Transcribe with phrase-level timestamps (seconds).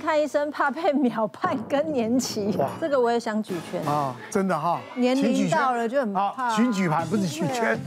[0.00, 2.56] 看医生，怕被秒判更年期。
[2.80, 6.56] 这个我也想举拳啊，真的哈，年龄到了就很怕。
[6.56, 7.78] 请举牌不是举拳。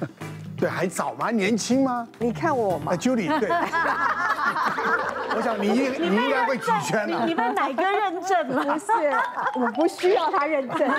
[0.58, 1.30] 对，还早吗？
[1.30, 2.06] 年轻吗？
[2.18, 3.48] 你看我嘛，Julie，对。
[5.36, 7.24] 我想你应你应该会举拳了。
[7.26, 8.64] 你们哪个认证了？
[8.64, 8.92] 不 是，
[9.60, 10.90] 我不需要他认证。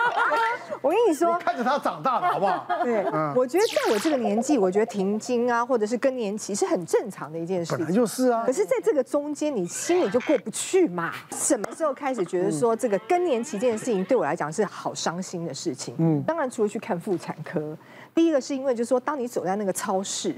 [0.82, 2.66] 我跟你说，看着他长大的好不好？
[2.82, 3.04] 对，
[3.34, 7.72] 我觉得在我这个年纪，我觉得停经啊，或者是更年期是很正常的一件事。
[7.76, 8.44] 本来就是啊。
[8.46, 11.12] 可是在这个中间，你心里就过不去嘛。
[11.32, 15.94] 什么时候开始觉得说这个更年期这件事情对我来讲是好伤心的事情？
[15.98, 17.76] 嗯，当然除了去看妇产科。
[18.14, 20.34] 第一个是因为，就是说，当你走在那个超市，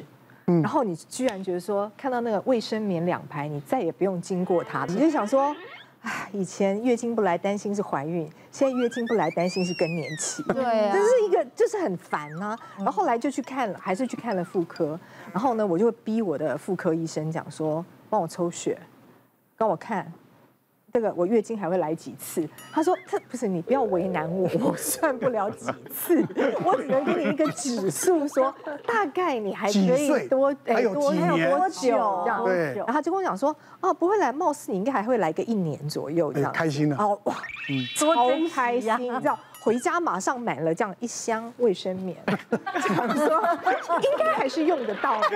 [0.47, 5.55] 然后你居然觉得说，看到那个卫生棉两排，你再也不用经过它，你就想说，
[6.03, 12.59] 唉，以前月经不来担心是怀孕，现在月经不来担心是更年期，对啊，这是一个就是很烦啊。
[12.79, 14.99] 然后后来就去看了，还是去看了妇科，
[15.33, 18.79] 然后呢，我就会逼我的妇科医生讲说，帮我抽血，
[19.57, 20.13] 帮我看。
[20.93, 22.47] 这个我月经还会来几次？
[22.71, 26.23] 他说：“这不是你不要为难我，我算不了几次，
[26.65, 28.55] 我只能给你一个指数，说
[28.87, 32.45] 大概你还可以多哎多还有多久这样？
[32.45, 32.75] 对。
[32.77, 36.53] 然后他就跟我讲说：哦，不会来，貌似你应该还会来个一年左右这样。
[36.53, 36.97] 开心了。
[36.99, 37.35] 哦哇，
[37.71, 42.17] 嗯，超开心，你知道。”回家马上买了这样一箱卫生棉，
[42.83, 43.41] 想说
[44.01, 45.29] 应该还是用得到的。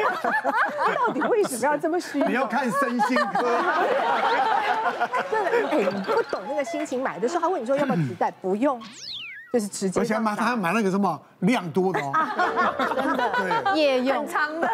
[1.07, 2.21] 到底为什么要这么虚？
[2.25, 3.43] 你要看身心科。
[5.31, 7.01] 真的，哎，你不懂那个心情。
[7.01, 8.83] 买的时候他问你说要不要纸袋，不用，
[9.53, 10.01] 就是直接。
[10.01, 12.13] 我想买他买那个什么量多的哦，
[12.97, 14.69] 真的，夜用仓的。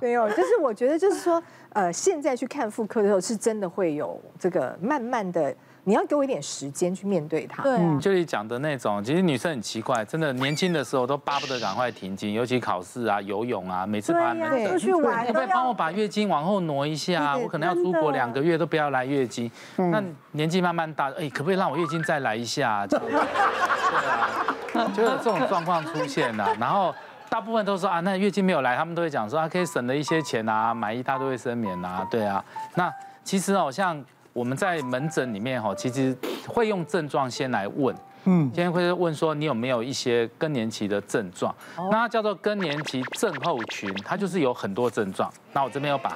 [0.00, 1.42] 没有，就是我觉得就是说，
[1.74, 5.54] 呃，现在去看妇科的时候，是真的会有这个慢慢的。
[5.84, 7.62] 你要给我一点时间去面对它。
[7.62, 17.36] 对、啊，就你讲的那种，其实女生很奇怪，真的年轻的时候都巴不得赶快停经，尤其考试啊、游泳啊，每次把门诊出去玩，可不可以帮我把月经往后挪一下？
[17.36, 19.50] 我可能要出国两个月都不要来月经。
[19.76, 22.86] 那年纪慢慢大，哎，可不可以让我月经再来一下？
[22.88, 26.54] 对啊，就有这种状况出现了。
[26.60, 26.94] 然后
[27.28, 32.44] 大部分都说啊，那月经没有来，他们都会讲说啊，可以省了一些钱啊，买一大堆卫生棉啊，对啊。
[32.74, 32.92] 那
[33.24, 34.04] 其实好像。
[34.32, 45.30] 我们在门诊里面哈，其实会用症状先来问，嗯，先会问说你有没有一些更年期的症状，那它叫做更年期症候群，它就是有很多症状。
[45.52, 46.10] 那我这边有把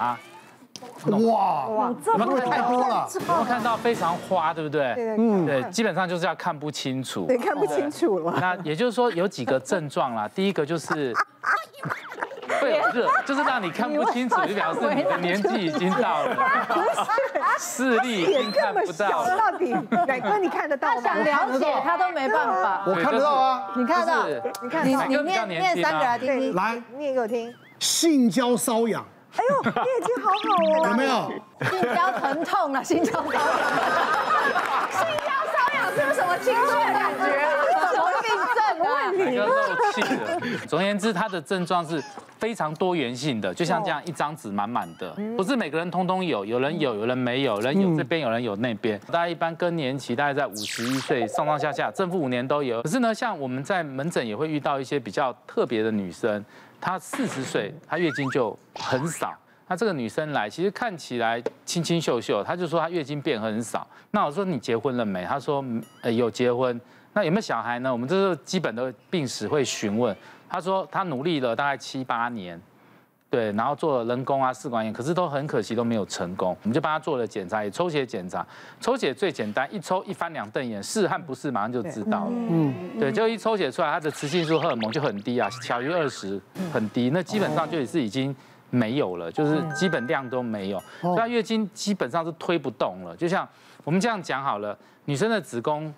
[1.05, 4.95] 它，哇哇，这么太多了，我们看到非常花，对不对？
[5.19, 8.39] 嗯，对，基本上就是要看不清楚，对，看不清楚了。
[8.41, 11.13] 那也就是说有几个症状啦，第一个就是。
[12.65, 16.37] 会热， 就是让你看不清楚，就表示你的年纪已经到了，
[17.59, 19.25] 视力已经看不到。
[19.37, 19.75] 到底
[20.07, 20.89] 哪哥你看得到？
[20.89, 22.83] 他想了解他都没办法。
[22.87, 24.27] 我看得到啊，你看得到？
[24.63, 26.55] 你看，你你念念三个来听听。
[26.55, 27.55] 来，念给我听。
[27.79, 29.05] 性交瘙痒。
[29.37, 30.35] 哎呦，你眼睛好好
[30.85, 30.89] 哦。
[30.91, 31.33] 有没有？
[31.71, 33.43] 性交疼痛了，性交瘙痒。
[34.91, 37.64] 性交瘙痒是不是什么情绪的感觉？
[39.13, 39.31] 症啊？
[39.31, 39.55] 比较漏
[39.93, 40.67] 气的。
[40.67, 42.03] 总而言之，它的症状是。
[42.37, 49.01] 非常多元性的，就像这样一张纸满满的，不是每个人通通有，有人有，有人没有，人有这边，有人有那边。
[49.07, 52.83] 大家一般更年期大概在五十一岁上上下下，正负五年都有。
[52.83, 56.45] 可是呢，像我们在门诊也会遇到一些比较特别的女生，
[56.79, 59.33] 她四十岁，她月经就很少。
[59.67, 63.87] 那这个女生来，其实看起来清清秀秀，她就说她月经变很少。
[64.11, 65.25] 那我说你结婚了没？
[65.25, 65.65] 她说
[66.03, 66.79] 呃有结婚。
[67.15, 67.91] 那有没有小孩呢？
[67.91, 70.15] 我们这是基本的病史会询问。
[70.49, 72.61] 他说他努力了大概七八年，
[73.31, 76.57] 对，然后做了人工啊试管婴儿，可是都很可惜都没有成功。
[76.63, 78.47] 我们就帮他做了检查，也抽血检查。
[78.81, 82.33] 抽血最简单，一抽一翻两瞪眼，是和不是马上就知道了。
[82.33, 86.41] 嗯，对，就一抽血出来，他的雌性素荷尔蒙就很低啊，小于二十，
[86.73, 87.11] 很低。
[87.11, 88.35] 那基本上就也是已经
[88.71, 90.83] 没有了，就是基本量都没有。
[91.17, 93.17] 那月经基本上是推不动了。
[93.17, 93.49] 就像
[93.83, 95.93] 我们这样讲好了，女生的子宫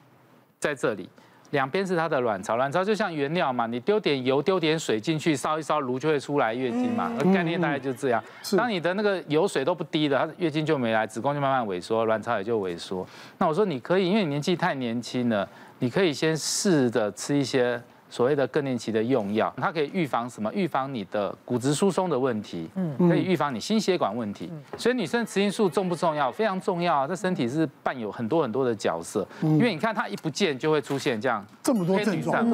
[0.59, 1.09] 在这里。
[1.53, 7.09] 两边是它的卵巢，卵巢就像原料嘛，你丢点油，丢点水进去烧一烧，炉就会出来月经嘛。
[7.33, 8.22] 概念大概就这样。
[8.56, 13.07] 当你的那个油水都不低了，它月经就没来，子宫就慢慢萎缩，卵巢也就萎缩。
[13.39, 15.48] 那我说你可以，因为你年纪太年轻了，
[15.78, 17.80] 你可以先试着吃一些。
[18.08, 20.53] 所谓的更年期的用药，它可以预防什么？
[20.54, 24.50] 预防你的骨质疏松的问题，嗯，可以预防你心血管问题。
[24.76, 26.30] 所以女生雌激素重不重要？
[26.30, 27.06] 非常重要啊！
[27.06, 29.26] 在身体是扮有很多很多的角色。
[29.42, 32.47] 因为你看它一不见就会出现这样这么多症状，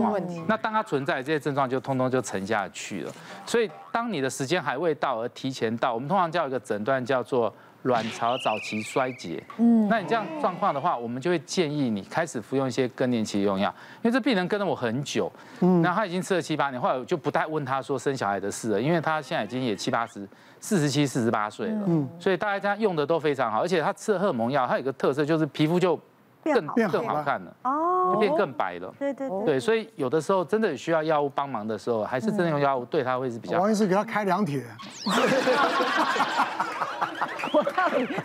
[0.46, 3.12] 那当它存在，这些症状就通通就沉下去了。
[3.44, 7.52] 所以当你的时间还未到而提前到，我们通常叫一个诊断叫做
[7.82, 9.42] 卵巢早期衰竭。
[9.58, 15.30] 嗯，那你这样状况的话，我们就会建议你开始服用一些更年期用药，因为这病人跟了我很久，
[15.60, 20.28] 嗯，然后他已经吃了七八年，后来我就不太问他说生小孩的事了，因为他现在已经也七八十、
[20.60, 25.98] 四十七、四十八岁了，嗯，所以大家用的都非常好，而且他吃了荷尔蒙药，他有一个特色就是皮肤就
[26.44, 33.62] 更更好看了，哦，就变更白了，对对对，所以有的时候真的需要药物帮忙的时候，还是真的用药物对他会是比较好。
[33.62, 34.62] 王医师给他开两帖。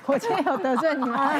[0.05, 1.31] 我今天有得罪你吗？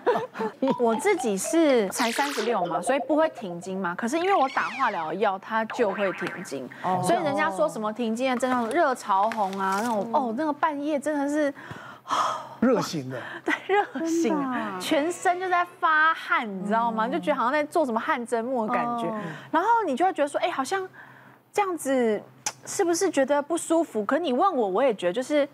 [0.80, 3.94] 我自己是才三十六嘛，所以不会停经嘛。
[3.94, 6.68] 可是因为我打化疗药，它就会停经。
[7.02, 11.52] 所以人家说什么停经的症状，热潮红啊，那种哦，那个半夜真的是
[12.60, 14.36] 热醒的， 对，热醒，
[14.80, 17.06] 全身就在发汗，你知道吗？
[17.06, 19.04] 就觉得好像在做什么汗蒸幕的感觉。
[19.50, 20.88] 然后你就会觉得说，哎，好像
[21.52, 22.20] 这样子
[22.66, 24.04] 是不是觉得不舒服？
[24.04, 25.48] 可你问我，我也觉得就是。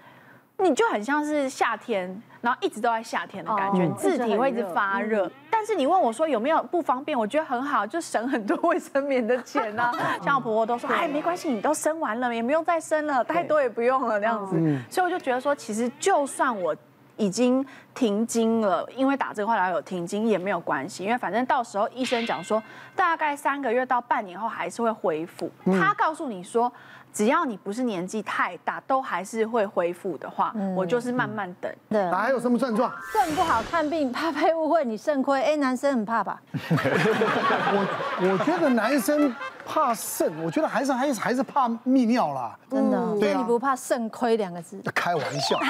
[0.62, 5.30] 你就很像是夏天，然后一直都在夏天的感觉，自体会一直发热。
[5.50, 9.92] 但是你问我说有没有不方便，我觉得很好，就省很多卫生棉的钱啊。
[10.22, 14.56] 像我婆婆都说，哎，没关系，你都生完了，也不用再生了，太多也不用了，那样子。
[14.88, 16.74] 所以我就觉得说，其实就算我
[17.16, 17.64] 已经
[17.94, 22.62] 停经了，因为打这个化疗有停经也没有关系，因为反正到时候医生讲说，
[22.96, 25.50] 大概三个月到半年后还是会恢复。
[25.80, 26.72] 他告诉你说。
[27.14, 31.70] 只要你不是年纪太大，都还是会恢复的话，我就是慢慢等。
[31.90, 32.90] 对，还有什么症状？
[33.12, 35.42] 肾不好看病，怕被误会你肾亏。
[35.42, 36.40] 哎，男生很怕吧？
[36.56, 39.30] 我我觉得男生
[39.66, 42.56] 怕肾，我觉得还是还是还是怕泌尿啦。
[42.70, 42.98] 真的？
[43.18, 44.80] 所以你不怕肾亏两个字？
[44.94, 45.58] 开玩笑。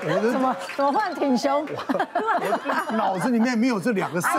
[0.00, 1.66] 怎么怎么换挺胸？
[2.92, 4.30] 脑子里面没有这两个肾。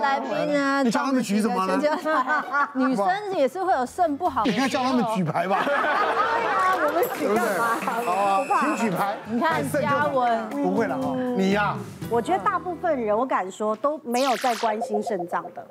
[0.00, 1.78] 来宾啊，你叫他们举什么呢？
[2.74, 4.42] 女生也是会有肾不好。
[4.44, 5.62] 你应该叫他们举牌吧。
[5.64, 7.64] 对啊，我们举干嘛？
[8.06, 9.14] 好，请举牌。
[9.26, 11.14] 你看嘉文，不会了哈。
[11.36, 11.76] 你呀，
[12.10, 15.64] 我觉得大部分人，我敢说都没有在关心肾脏的，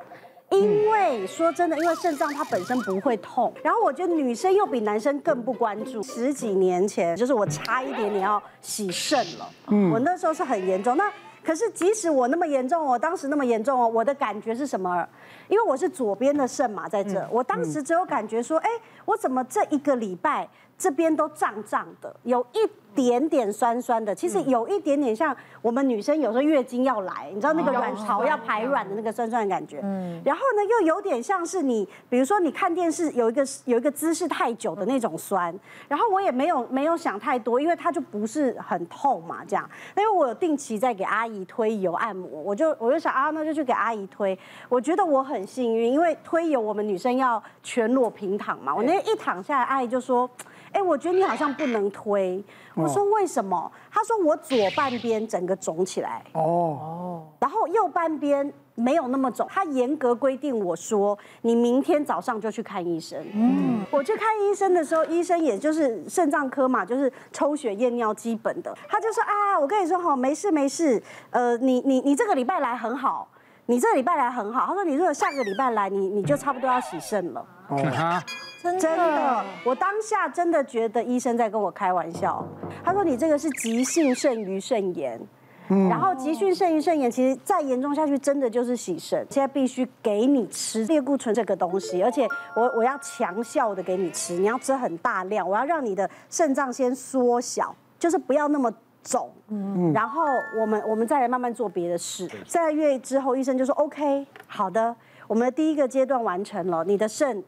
[0.51, 3.53] 因为说真的，因为肾脏它本身不会痛。
[3.61, 6.01] 然后我觉得女生又比男生更不关注。
[6.01, 10.95] 十几年前，就是我差一点点要洗肾了，嗯，我那时候是很严重。
[10.95, 11.11] 那
[11.43, 15.05] 可是，即使我那么严重，我当时那么严重哦，我的感觉是什么？
[15.49, 18.69] 因为我是左边的肾嘛，在这，我当时只有感觉说，哎，
[19.03, 20.47] 我怎么这一个礼拜
[20.79, 22.59] 这边都胀胀的，有一。
[22.95, 29.79] 点点酸酸的，其实有一点点像我们女生有时候月经要来，你知道那个卵巢要排卵的那个酸酸的感觉。
[29.83, 30.19] 嗯。
[30.25, 35.57] 然后呢，又有点像是你，比如说你看电视有一个有一个姿势太久的那种酸。
[35.87, 39.69] 然后我也没有没有想太多，因为它就不是很痛嘛，这样。
[39.95, 44.37] 因为我有定期在给阿姨推油按摩，我就我就想啊，那就去给阿姨推。
[44.67, 48.75] 我觉得我很幸运，因为推油我们女生要全裸平躺嘛。
[48.75, 50.27] 我那天一躺下来，阿姨就说。
[50.71, 52.43] 哎，我觉得你好像不能推。
[52.75, 53.71] 我说为什么？
[53.91, 56.23] 他说我左半边整个肿起来。
[56.33, 57.23] 哦。
[57.39, 59.47] 然后右半边没有那么肿。
[59.49, 63.19] 他严格规定我说，你明天早上就去看医生。
[63.33, 63.83] 嗯。
[63.91, 68.75] 我去看医生的时候，医生也就是肾脏科嘛，就是抽血验尿基本的。
[68.87, 71.01] 他就说啊，我跟你说哈，没事没事。
[71.31, 73.27] 呃，你你你这个礼拜来很好，
[73.69, 74.65] 你这个礼拜来很好。
[74.65, 77.45] 他说你如果下个礼拜来，你你就差不多要洗肾了。
[77.67, 78.23] 哦。
[78.63, 82.43] 真的，我当下真的觉得医生在跟我开玩笑。
[82.83, 85.21] 他说：“你这个是急性肾盂肾炎，
[85.67, 89.25] 然后急性肾盂肾炎其实再严重下去，真的就是洗肾。
[89.29, 98.69] 现在必须给你吃列固醇这个东西，而且我我要强效的给你吃，你要吃很大量，我要让你的肾脏先缩小，就是不要那么
[99.09, 99.31] 肿。
[99.47, 100.21] 嗯，然后
[100.59, 102.29] 我们我们再来慢慢做别的事。
[102.45, 104.95] 三个月之后，医生就说：OK，好的，
[105.27, 107.43] 我们的第一个阶段完成了，你的肾。”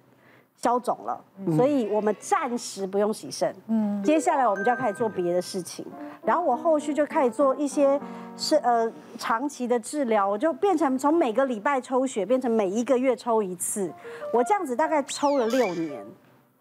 [0.61, 1.19] 消肿了，
[1.57, 3.51] 所以我们暂时不用洗肾。
[3.65, 5.83] 嗯，接下来我们就要开始做别的事情，
[6.23, 7.99] 然后我后续就开始做一些
[8.37, 8.87] 是呃
[9.17, 13.91] 长期的治疗，我就变成从每个礼拜抽血变成每一个月抽一次，
[14.31, 16.05] 我这样子大概抽了六年，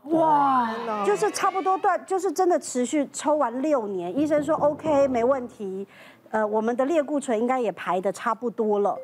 [0.04, 0.68] 哇，
[1.04, 5.86] 就是差不多断，就是真的持续抽完六年，医生说 OK 没问题。
[6.30, 8.96] 呃，我们的裂固醇应该也排的差不多了，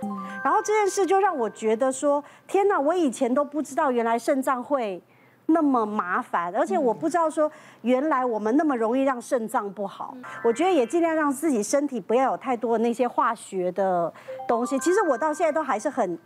[0.44, 5.02] 然后这件事就让我觉得说，天哪，我以前都不知道原来肾脏会
[5.46, 7.50] 那么麻烦，而且我不知道说
[7.82, 10.16] 原来我们那么容易让肾脏不好。
[10.44, 14.12] 我觉得也尽量让自己身体不要有太多的那些化学的
[14.46, 14.78] 东西。
[14.78, 16.16] 其实我到现在都还是很。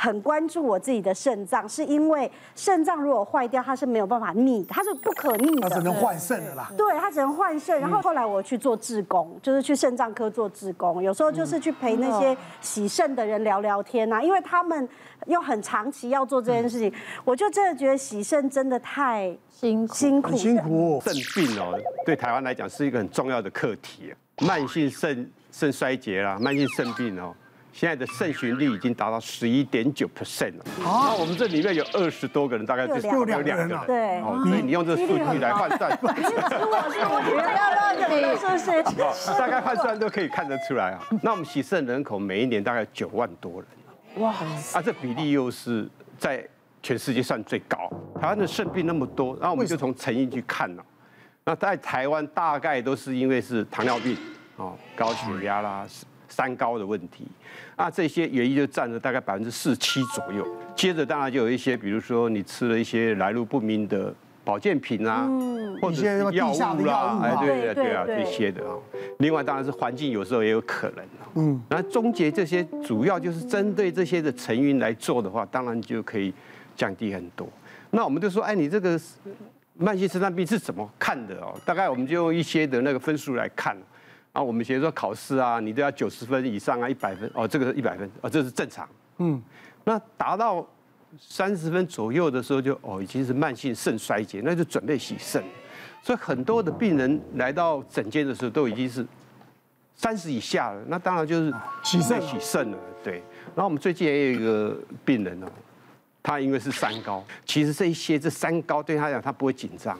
[0.00, 6.72] 很关注我自己的肾脏，是因为肾脏如果坏掉，它是没有办法逆，它是不可逆的，它只能换肾的啦。
[6.74, 7.78] 对，它只能换肾。
[7.78, 14.88] 然后后来我去做志工，就是去肾脏科做志工，有时候就是去陪那些洗肾的人聊聊天啊，因为他们
[15.26, 16.90] 又很长期要做这件事情，
[17.22, 21.02] 我就真的觉得洗肾真的太辛苦辛苦辛苦。
[21.04, 21.12] 肾
[21.44, 27.34] 病哦，对台湾来讲是一个很重要的课题，慢性肾肾衰竭啦，慢性肾病哦。
[27.72, 30.64] 现在的肾循率已经达到十一点九 percent 了。
[30.82, 33.84] 好，那我们这里面有二十多个人，大概就有两个人了。
[33.86, 35.90] 对，哦，所以你用这个数据来换算？
[39.38, 41.00] 大概换算都可以看得出来啊。
[41.22, 43.64] 那我们喜肾人口每一年大概九万多人。
[44.16, 44.34] 哇，
[44.74, 46.44] 啊，这比例又是在
[46.82, 47.88] 全世界算最高。
[48.20, 50.84] 台湾的肾病那么多，然后我们就从成因去看了。
[51.44, 54.16] 那在台湾大概都是因为是糖尿病，
[54.56, 55.86] 哦，高血压啦。
[56.30, 57.26] 三高的问题，
[57.76, 60.46] 啊，这些原因就占了大概百分之四七左右。
[60.74, 65.28] 接着当然就有一些，比如说你吃了一些来路不明的保健品啊，
[65.82, 68.74] 或者是药物啦，哎，对对对啊，这些的啊。
[69.18, 71.04] 另外当然是环境有时候也有可能。
[71.34, 76.32] 嗯，那终结这些主要就是针对这些的成因来做的话，当然就可以
[76.74, 77.46] 降低很多。
[77.90, 78.98] 那我们就说，哎，你这个
[79.76, 81.54] 慢性肾脏病是怎么看的哦？
[81.64, 83.76] 大概我们就用一些的那个分数来看。
[84.32, 88.88] 啊，我们学说考试啊，你都要九十分以上啊，一百分哦，这个是一百分哦，这是正常。
[89.18, 89.42] 嗯，
[89.84, 90.64] 那达到
[91.18, 95.42] 三十分左右的时候就，就哦已经是慢性肾衰竭，那就准备洗肾。
[96.02, 99.04] 所以很多的病人来到诊间的时候，都已经是
[99.96, 102.78] 三十以下了，那当然就是洗肾洗肾了。
[103.02, 103.14] 对。
[103.54, 105.46] 然后我们最近也有一个病人哦，
[106.22, 109.98] 他因为是三高，其实这一些这三高对他讲，他不会紧张。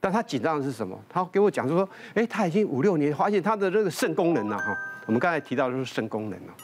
[0.00, 0.98] 但他紧张的是什么？
[1.08, 4.76] 他给我讲说，哎，他已经五六年，发现他的这个肾功能呢，哈，
[5.06, 6.54] 我们刚才提到的是肾功能啊，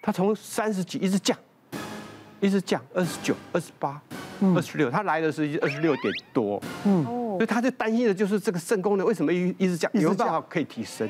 [0.00, 1.36] 他从三十几一直降，
[2.40, 4.00] 一直降，二十九、二十八、
[4.54, 11.08] 二十六，他来的时候二十六点多，嗯，所以他就担心的就是这个肾功能为什么一一直降，有没有办法可以提升？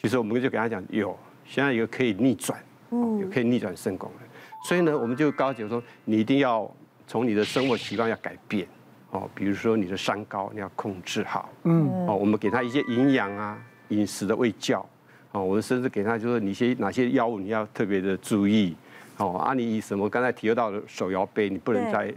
[0.00, 1.14] 其实我们就给他讲，有，
[1.44, 2.58] 现在有可以逆转，
[2.90, 4.28] 有可以逆转肾功能，
[4.66, 6.70] 所以呢，我们就告诉说，你一定要
[7.06, 8.66] 从你的生活习惯要改变。
[9.10, 11.48] 哦，比如说你的三高，你要控制好。
[11.64, 12.06] 嗯。
[12.06, 14.84] 哦，我们给他一些营养啊、饮食的喂教。
[15.32, 18.76] 哦，我们甚至给他就是你些哪些药物你要特别的注意。
[19.16, 22.14] 哦，啊，你什么刚才提到的手摇杯，你不能再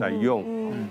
[0.00, 0.44] 再用。
[0.46, 0.88] 嗯。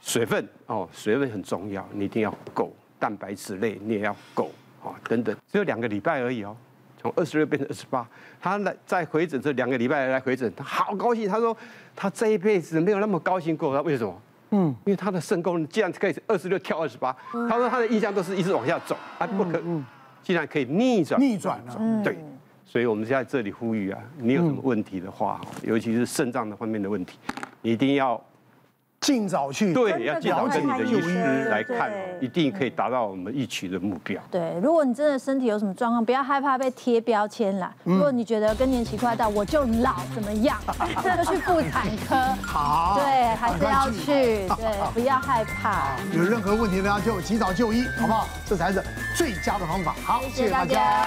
[0.00, 2.72] 水分哦，水分很重要，你一定要够。
[2.98, 4.50] 蛋白质类你也要够。
[4.82, 6.56] 哦，等等，只有两个礼拜而已哦，
[7.02, 8.08] 从二十六变成二十八。
[8.40, 11.28] 他来再回诊这两个礼拜来回诊，他好高兴。
[11.28, 11.56] 他说
[11.96, 13.74] 他这一辈子没有那么高兴过。
[13.74, 14.22] 他为什么？
[14.56, 17.14] 嗯，因为他的肾功能既然可以二十六跳二十八，
[17.48, 19.60] 他说他的印象都是一直往下走，他不可，
[20.22, 22.16] 既然可以逆转，逆转了，对，
[22.64, 27.18] 所以我们现在这里呼吁啊，你有什么问题的话，尤其是肾脏的方面的问题，
[27.60, 28.18] 你一定要。
[29.06, 34.20] 尽早去，对，要尽早跟你的医师来看，一定可以达到我们预期的目标。
[34.32, 37.72] 对，如果你真的身体有什么状况，不要害怕被贴标签啦。
[37.84, 40.58] 如果你觉得更年期快到，我就老怎么样，
[41.04, 42.16] 这就去妇产科。
[42.42, 45.94] 好，对，还是要去，对，不要害怕。
[46.12, 48.26] 有任何问题呢，就及早就医，好不好？
[48.44, 48.82] 这才是
[49.14, 49.94] 最佳的方法。
[50.04, 51.06] 好，谢谢大家。